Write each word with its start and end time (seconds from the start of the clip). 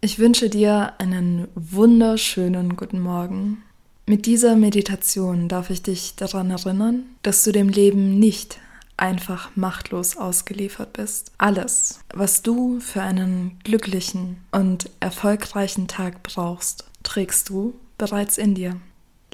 Ich 0.00 0.20
wünsche 0.20 0.48
dir 0.48 0.92
einen 0.98 1.48
wunderschönen 1.56 2.76
guten 2.76 3.00
Morgen. 3.00 3.64
Mit 4.06 4.26
dieser 4.26 4.54
Meditation 4.54 5.48
darf 5.48 5.70
ich 5.70 5.82
dich 5.82 6.14
daran 6.14 6.52
erinnern, 6.52 7.02
dass 7.22 7.42
du 7.42 7.50
dem 7.50 7.68
Leben 7.68 8.16
nicht 8.20 8.60
einfach 8.96 9.50
machtlos 9.56 10.16
ausgeliefert 10.16 10.92
bist. 10.92 11.32
Alles, 11.38 11.98
was 12.14 12.42
du 12.42 12.78
für 12.78 13.02
einen 13.02 13.58
glücklichen 13.64 14.36
und 14.52 14.88
erfolgreichen 15.00 15.88
Tag 15.88 16.22
brauchst, 16.22 16.84
trägst 17.02 17.48
du 17.48 17.74
bereits 17.98 18.38
in 18.38 18.54
dir. 18.54 18.76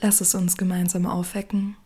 Lass 0.00 0.22
es 0.22 0.34
uns 0.34 0.56
gemeinsam 0.56 1.04
aufwecken. 1.04 1.76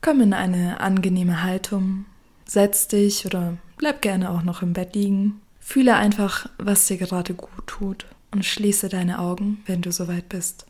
Komm 0.00 0.22
in 0.22 0.32
eine 0.32 0.80
angenehme 0.80 1.42
Haltung, 1.42 2.06
setz 2.46 2.88
dich 2.88 3.26
oder 3.26 3.58
bleib 3.76 4.00
gerne 4.00 4.30
auch 4.30 4.42
noch 4.42 4.62
im 4.62 4.72
Bett 4.72 4.94
liegen. 4.94 5.42
Fühle 5.70 5.96
einfach, 5.96 6.48
was 6.56 6.86
dir 6.86 6.96
gerade 6.96 7.34
gut 7.34 7.66
tut 7.66 8.06
und 8.30 8.42
schließe 8.42 8.88
deine 8.88 9.18
Augen, 9.18 9.62
wenn 9.66 9.82
du 9.82 9.92
soweit 9.92 10.26
bist. 10.30 10.64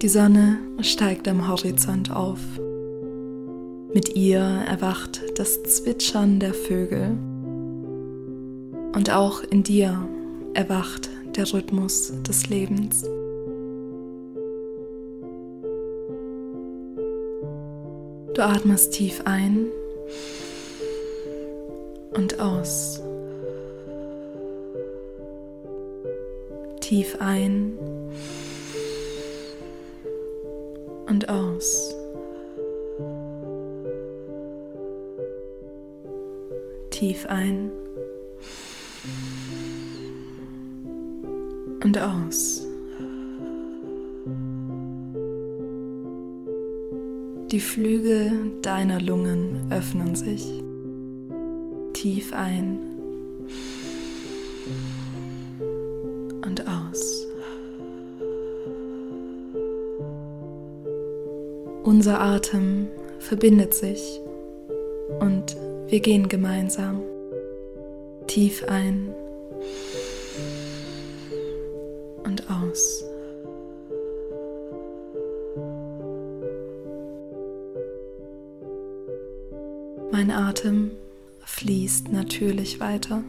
Die 0.00 0.08
Sonne 0.08 0.58
steigt 0.80 1.28
am 1.28 1.46
Horizont 1.46 2.10
auf. 2.10 2.40
Mit 3.92 4.16
ihr 4.16 4.38
erwacht 4.40 5.20
das 5.36 5.62
Zwitschern 5.64 6.40
der 6.40 6.54
Vögel. 6.54 7.10
Und 8.94 9.10
auch 9.10 9.42
in 9.42 9.62
dir 9.62 10.08
erwacht 10.54 11.10
der 11.36 11.52
Rhythmus 11.52 12.10
des 12.22 12.48
Lebens. 12.48 13.02
Du 18.32 18.42
atmest 18.42 18.94
tief 18.94 19.20
ein 19.26 19.66
und 22.12 22.40
aus. 22.40 23.02
Tief 26.80 27.16
ein 27.20 27.78
und 31.06 31.28
aus. 31.28 31.94
Tief 36.90 37.26
ein 37.26 37.70
und 41.82 41.98
aus. 41.98 42.66
Die 47.50 47.60
Flügel 47.60 48.32
deiner 48.62 49.00
Lungen 49.00 49.70
öffnen 49.70 50.14
sich. 50.14 50.67
Tief 51.92 52.32
ein 52.32 52.78
und 56.44 56.64
aus. 56.66 57.26
Unser 61.84 62.20
Atem 62.20 62.88
verbindet 63.18 63.74
sich 63.74 64.20
und 65.20 65.56
wir 65.88 66.00
gehen 66.00 66.28
gemeinsam. 66.28 67.02
Tief 68.26 68.62
ein 68.68 69.14
und 72.24 72.50
aus. 72.50 73.04
Mein 80.12 80.30
Atem 80.30 80.90
fließt 81.44 82.12
natürlich 82.12 82.80
weiter. 82.80 83.22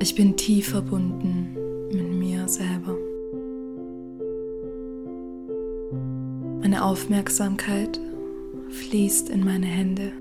Ich 0.00 0.14
bin 0.14 0.36
tief 0.36 0.70
verbunden 0.70 1.56
mit 1.92 2.10
mir 2.10 2.48
selber. 2.48 2.96
Meine 6.60 6.84
Aufmerksamkeit 6.84 8.00
fließt 8.70 9.30
in 9.30 9.44
meine 9.44 9.66
Hände. 9.66 10.12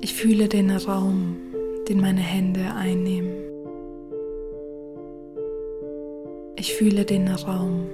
Ich 0.00 0.14
fühle 0.14 0.48
den 0.48 0.70
Raum, 0.70 1.36
den 1.88 2.00
meine 2.00 2.20
Hände 2.20 2.74
einnehmen. 2.74 3.32
Ich 6.56 6.74
fühle 6.74 7.04
den 7.04 7.28
Raum, 7.28 7.86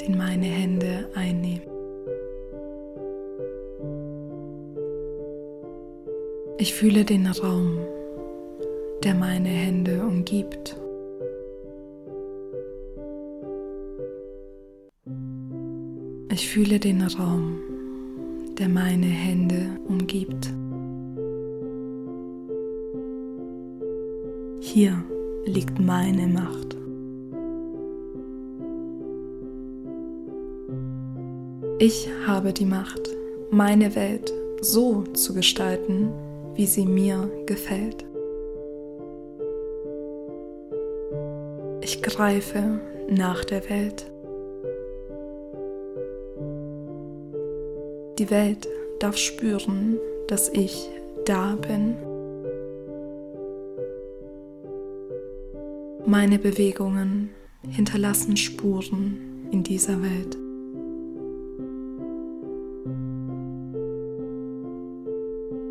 den 0.00 0.16
meine 0.16 0.46
Hände 0.46 1.08
einnehmen. 1.14 1.75
Ich 6.58 6.72
fühle 6.72 7.04
den 7.04 7.26
Raum, 7.26 7.78
der 9.04 9.14
meine 9.14 9.50
Hände 9.50 10.02
umgibt. 10.02 10.74
Ich 16.32 16.48
fühle 16.48 16.78
den 16.78 17.02
Raum, 17.02 17.58
der 18.58 18.70
meine 18.70 19.04
Hände 19.04 19.78
umgibt. 19.86 20.50
Hier 24.60 25.04
liegt 25.44 25.78
meine 25.78 26.26
Macht. 26.26 26.74
Ich 31.78 32.08
habe 32.26 32.54
die 32.54 32.64
Macht, 32.64 33.10
meine 33.50 33.94
Welt 33.94 34.32
so 34.62 35.02
zu 35.12 35.34
gestalten, 35.34 36.08
wie 36.56 36.66
sie 36.66 36.86
mir 36.86 37.30
gefällt. 37.46 38.04
Ich 41.82 42.02
greife 42.02 42.80
nach 43.08 43.44
der 43.44 43.68
Welt. 43.70 44.10
Die 48.18 48.30
Welt 48.30 48.66
darf 48.98 49.16
spüren, 49.16 49.98
dass 50.26 50.48
ich 50.48 50.88
da 51.26 51.56
bin. 51.56 51.96
Meine 56.06 56.38
Bewegungen 56.38 57.30
hinterlassen 57.68 58.36
Spuren 58.36 59.48
in 59.50 59.62
dieser 59.62 60.00
Welt. 60.02 60.45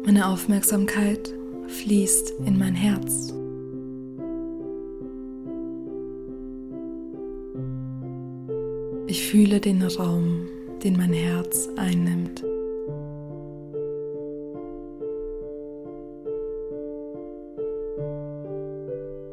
Meine 0.06 0.28
Aufmerksamkeit 0.28 1.34
fließt 1.68 2.36
in 2.46 2.60
mein 2.60 2.76
Herz. 2.76 3.34
Ich 9.08 9.26
fühle 9.26 9.60
den 9.60 9.82
Raum, 9.82 10.48
den 10.84 10.96
mein 10.96 11.12
Herz 11.12 11.70
einnimmt. 11.76 12.44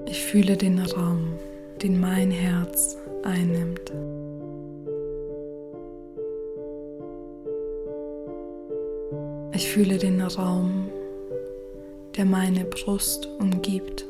Ich 0.07 0.25
fühle 0.25 0.57
den 0.57 0.79
Raum, 0.79 1.35
den 1.83 2.01
mein 2.01 2.31
Herz 2.31 2.97
einnimmt. 3.25 3.93
Ich 9.55 9.69
fühle 9.69 9.99
den 9.99 10.21
Raum, 10.23 10.89
der 12.17 12.25
meine 12.25 12.65
Brust 12.65 13.29
umgibt. 13.39 14.07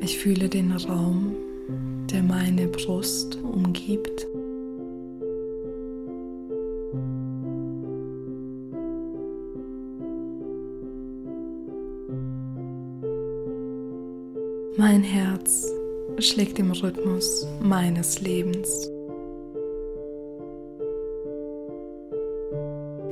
Ich 0.00 0.18
fühle 0.18 0.48
den 0.48 0.72
Raum, 0.72 1.36
der 2.10 2.24
meine 2.24 2.66
Brust 2.66 3.36
umgibt. 3.36 4.26
Mein 14.76 15.04
Herz 15.04 15.70
schlägt 16.18 16.58
im 16.58 16.72
Rhythmus 16.72 17.46
meines 17.62 18.20
Lebens. 18.20 18.91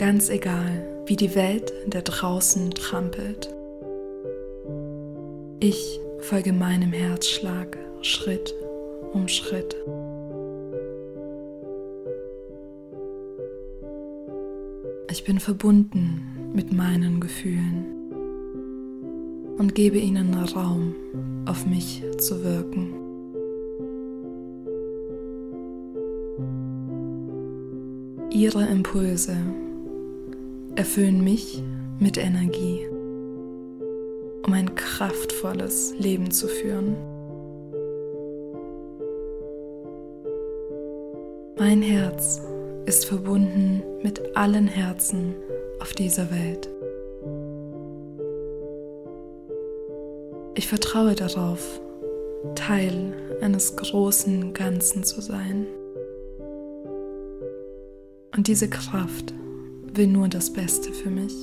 Ganz 0.00 0.30
egal, 0.30 1.04
wie 1.04 1.14
die 1.14 1.34
Welt 1.34 1.74
da 1.86 2.00
draußen 2.00 2.70
trampelt. 2.70 3.54
Ich 5.60 6.00
folge 6.20 6.54
meinem 6.54 6.90
Herzschlag 6.90 7.76
Schritt 8.00 8.54
um 9.12 9.28
Schritt. 9.28 9.76
Ich 15.10 15.24
bin 15.24 15.38
verbunden 15.38 16.50
mit 16.54 16.72
meinen 16.72 17.20
Gefühlen 17.20 17.84
und 19.58 19.74
gebe 19.74 19.98
ihnen 19.98 20.32
Raum, 20.32 20.94
auf 21.44 21.66
mich 21.66 22.02
zu 22.16 22.42
wirken. 22.42 22.94
Ihre 28.30 28.64
Impulse 28.64 29.36
erfüllen 30.80 31.22
mich 31.22 31.62
mit 31.98 32.16
Energie, 32.16 32.86
um 34.46 34.50
ein 34.54 34.74
kraftvolles 34.74 35.92
Leben 35.98 36.30
zu 36.30 36.48
führen. 36.48 36.96
Mein 41.58 41.82
Herz 41.82 42.40
ist 42.86 43.04
verbunden 43.04 43.82
mit 44.02 44.34
allen 44.34 44.68
Herzen 44.68 45.34
auf 45.80 45.92
dieser 45.92 46.30
Welt. 46.30 46.70
Ich 50.54 50.66
vertraue 50.66 51.14
darauf, 51.14 51.60
Teil 52.54 53.12
eines 53.42 53.76
großen 53.76 54.54
Ganzen 54.54 55.04
zu 55.04 55.20
sein. 55.20 55.66
Und 58.34 58.46
diese 58.46 58.70
Kraft 58.70 59.34
will 59.94 60.06
nur 60.06 60.28
das 60.28 60.52
Beste 60.52 60.92
für 60.92 61.10
mich. 61.10 61.34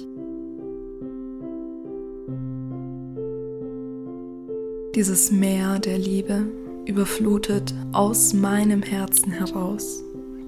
Dieses 4.95 5.31
Meer 5.31 5.79
der 5.79 5.97
Liebe 5.97 6.47
überflutet 6.85 7.73
aus 7.91 8.33
meinem 8.33 8.81
Herzen 8.81 9.31
heraus 9.31 10.03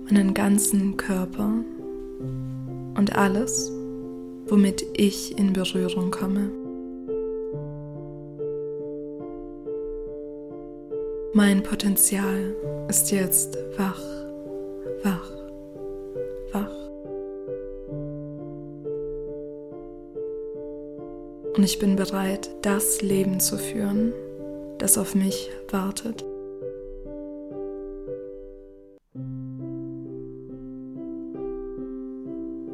meinen 0.09 0.33
ganzen 0.33 0.97
Körper 0.97 1.51
und 2.97 3.15
alles, 3.15 3.71
womit 4.47 4.83
ich 4.97 5.37
in 5.37 5.53
Berührung 5.53 6.09
komme. 6.09 6.49
Mein 11.33 11.61
Potenzial 11.61 12.55
ist 12.89 13.11
jetzt 13.11 13.57
wach, 13.77 14.01
Und 21.55 21.63
ich 21.63 21.79
bin 21.79 21.95
bereit, 21.95 22.49
das 22.61 23.01
Leben 23.01 23.39
zu 23.39 23.57
führen, 23.57 24.13
das 24.77 24.97
auf 24.97 25.15
mich 25.15 25.49
wartet. 25.71 26.23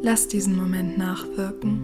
Lass 0.01 0.27
diesen 0.27 0.55
Moment 0.55 0.99
nachwirken. 0.99 1.79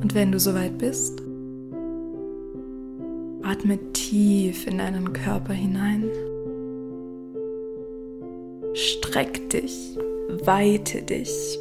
Und 0.00 0.14
wenn 0.14 0.30
du 0.30 0.38
soweit 0.38 0.78
bist, 0.78 1.20
atme 3.42 3.78
tief 3.92 4.66
in 4.66 4.78
deinen 4.78 5.12
Körper 5.12 5.52
hinein. 5.52 6.08
Streck 8.74 9.50
dich, 9.50 9.98
weite 10.44 11.02
dich. 11.02 11.58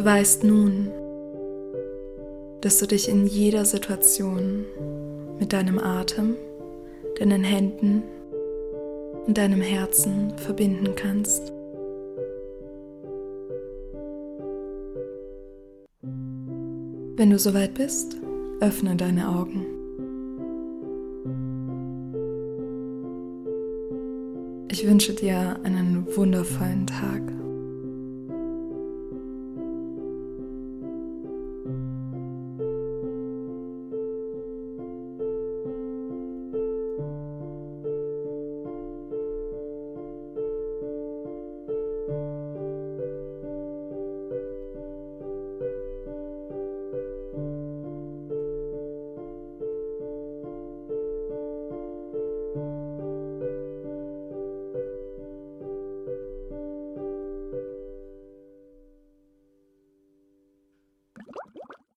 Du 0.00 0.06
weißt 0.06 0.44
nun, 0.44 0.88
dass 2.62 2.78
du 2.78 2.86
dich 2.86 3.06
in 3.06 3.26
jeder 3.26 3.66
Situation 3.66 4.64
mit 5.38 5.52
deinem 5.52 5.78
Atem 5.78 6.36
deinen 7.18 7.44
Händen 7.44 8.02
und 9.26 9.36
deinem 9.36 9.60
Herzen 9.60 10.32
verbinden 10.38 10.94
kannst. 10.96 11.52
Wenn 17.16 17.28
du 17.28 17.38
soweit 17.38 17.74
bist, 17.74 18.16
öffne 18.60 18.96
deine 18.96 19.28
Augen. 19.28 19.66
Ich 24.70 24.88
wünsche 24.88 25.12
dir 25.12 25.60
einen 25.62 26.06
wundervollen 26.16 26.86
Tag. 26.86 27.39